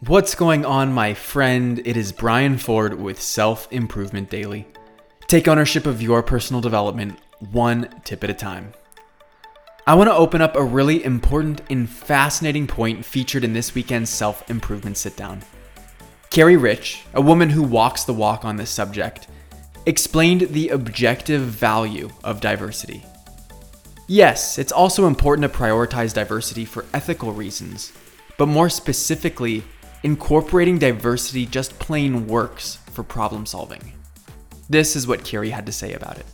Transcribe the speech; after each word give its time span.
What's 0.00 0.34
going 0.34 0.66
on, 0.66 0.92
my 0.92 1.14
friend? 1.14 1.80
It 1.84 1.96
is 1.96 2.10
Brian 2.10 2.58
Ford 2.58 3.00
with 3.00 3.22
Self 3.22 3.72
Improvement 3.72 4.28
Daily. 4.28 4.66
Take 5.28 5.46
ownership 5.46 5.86
of 5.86 6.02
your 6.02 6.20
personal 6.20 6.60
development 6.60 7.20
one 7.52 7.88
tip 8.04 8.24
at 8.24 8.28
a 8.28 8.34
time. 8.34 8.72
I 9.86 9.94
want 9.94 10.10
to 10.10 10.14
open 10.14 10.42
up 10.42 10.56
a 10.56 10.64
really 10.64 11.02
important 11.04 11.62
and 11.70 11.88
fascinating 11.88 12.66
point 12.66 13.04
featured 13.04 13.44
in 13.44 13.52
this 13.52 13.74
weekend's 13.74 14.10
self 14.10 14.50
improvement 14.50 14.96
sit 14.96 15.16
down. 15.16 15.42
Carrie 16.28 16.56
Rich, 16.56 17.04
a 17.14 17.22
woman 17.22 17.48
who 17.48 17.62
walks 17.62 18.02
the 18.02 18.12
walk 18.12 18.44
on 18.44 18.56
this 18.56 18.70
subject, 18.70 19.28
explained 19.86 20.40
the 20.40 20.70
objective 20.70 21.42
value 21.42 22.10
of 22.24 22.40
diversity. 22.40 23.04
Yes, 24.08 24.58
it's 24.58 24.72
also 24.72 25.06
important 25.06 25.50
to 25.50 25.58
prioritize 25.58 26.12
diversity 26.12 26.64
for 26.64 26.84
ethical 26.92 27.32
reasons, 27.32 27.92
but 28.36 28.46
more 28.46 28.68
specifically, 28.68 29.62
incorporating 30.04 30.78
diversity 30.78 31.46
just 31.46 31.76
plain 31.78 32.26
works 32.28 32.76
for 32.92 33.02
problem 33.02 33.46
solving. 33.46 33.92
This 34.68 34.96
is 34.96 35.06
what 35.06 35.24
Carrie 35.24 35.50
had 35.50 35.64
to 35.66 35.72
say 35.72 35.94
about 35.94 36.18
it. 36.18 36.26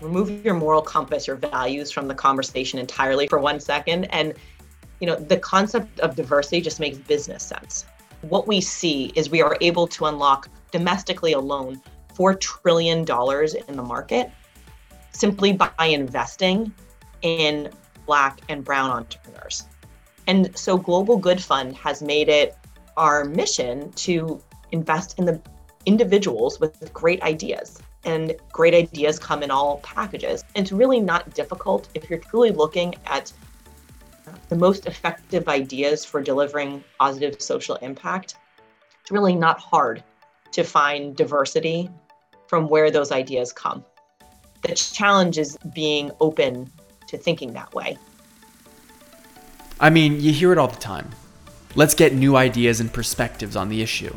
Remove 0.00 0.44
your 0.44 0.54
moral 0.54 0.80
compass, 0.80 1.26
your 1.26 1.36
values 1.36 1.90
from 1.90 2.06
the 2.06 2.14
conversation 2.14 2.78
entirely 2.78 3.26
for 3.26 3.38
one 3.38 3.58
second. 3.58 4.04
And, 4.06 4.34
you 5.00 5.08
know, 5.08 5.16
the 5.16 5.36
concept 5.36 5.98
of 6.00 6.14
diversity 6.14 6.60
just 6.60 6.78
makes 6.78 6.98
business 6.98 7.42
sense. 7.42 7.84
What 8.22 8.46
we 8.46 8.60
see 8.60 9.12
is 9.16 9.28
we 9.28 9.42
are 9.42 9.56
able 9.60 9.88
to 9.88 10.06
unlock 10.06 10.48
domestically 10.70 11.32
alone 11.32 11.82
$4 12.14 12.38
trillion 12.38 13.00
in 13.00 13.76
the 13.76 13.82
market 13.82 14.30
simply 15.10 15.52
by 15.52 15.70
investing 15.84 16.72
in 17.22 17.70
Black 18.06 18.40
and 18.48 18.64
Brown 18.64 18.90
entrepreneurs. 18.90 19.64
And 20.26 20.56
so 20.56 20.76
Global 20.76 21.16
Good 21.16 21.42
Fund 21.42 21.76
has 21.76 22.02
made 22.02 22.28
it 22.28 22.56
our 22.96 23.24
mission 23.24 23.90
to 23.92 24.40
invest 24.70 25.18
in 25.18 25.24
the 25.24 25.40
individuals 25.86 26.60
with 26.60 26.92
great 26.92 27.22
ideas. 27.22 27.80
And 28.04 28.34
great 28.50 28.74
ideas 28.74 29.18
come 29.18 29.42
in 29.42 29.50
all 29.50 29.78
packages. 29.78 30.44
And 30.54 30.64
it's 30.64 30.72
really 30.72 31.00
not 31.00 31.34
difficult 31.34 31.88
if 31.94 32.10
you're 32.10 32.18
truly 32.18 32.50
looking 32.50 32.94
at 33.06 33.32
the 34.48 34.56
most 34.56 34.86
effective 34.86 35.48
ideas 35.48 36.04
for 36.04 36.20
delivering 36.20 36.82
positive 36.98 37.40
social 37.40 37.76
impact. 37.76 38.36
It's 39.00 39.10
really 39.10 39.34
not 39.34 39.58
hard 39.58 40.02
to 40.52 40.62
find 40.62 41.16
diversity 41.16 41.90
from 42.46 42.68
where 42.68 42.90
those 42.90 43.12
ideas 43.12 43.52
come. 43.52 43.84
The 44.62 44.74
challenge 44.74 45.38
is 45.38 45.56
being 45.74 46.10
open 46.20 46.70
to 47.08 47.16
thinking 47.16 47.52
that 47.54 47.72
way. 47.74 47.96
I 49.82 49.90
mean, 49.90 50.20
you 50.20 50.32
hear 50.32 50.52
it 50.52 50.58
all 50.58 50.68
the 50.68 50.76
time. 50.76 51.10
Let's 51.74 51.96
get 51.96 52.14
new 52.14 52.36
ideas 52.36 52.78
and 52.78 52.92
perspectives 52.92 53.56
on 53.56 53.68
the 53.68 53.82
issue. 53.82 54.16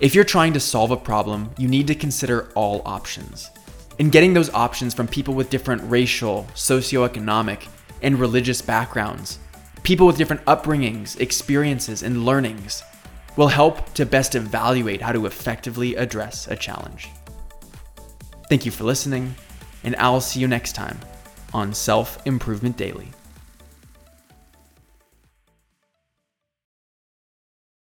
If 0.00 0.14
you're 0.14 0.22
trying 0.22 0.52
to 0.52 0.60
solve 0.60 0.90
a 0.90 0.98
problem, 0.98 1.48
you 1.56 1.66
need 1.66 1.86
to 1.86 1.94
consider 1.94 2.50
all 2.54 2.82
options. 2.84 3.50
And 3.98 4.12
getting 4.12 4.34
those 4.34 4.52
options 4.52 4.92
from 4.92 5.08
people 5.08 5.32
with 5.32 5.48
different 5.48 5.80
racial, 5.90 6.46
socioeconomic, 6.54 7.66
and 8.02 8.20
religious 8.20 8.60
backgrounds, 8.60 9.38
people 9.82 10.06
with 10.06 10.18
different 10.18 10.44
upbringings, 10.44 11.18
experiences, 11.20 12.02
and 12.02 12.26
learnings, 12.26 12.82
will 13.36 13.48
help 13.48 13.94
to 13.94 14.04
best 14.04 14.34
evaluate 14.34 15.00
how 15.00 15.12
to 15.12 15.24
effectively 15.24 15.96
address 15.96 16.48
a 16.48 16.56
challenge. 16.56 17.08
Thank 18.50 18.66
you 18.66 18.72
for 18.72 18.84
listening, 18.84 19.36
and 19.84 19.96
I'll 19.96 20.20
see 20.20 20.40
you 20.40 20.48
next 20.48 20.74
time 20.74 21.00
on 21.54 21.72
Self 21.72 22.18
Improvement 22.26 22.76
Daily. 22.76 23.08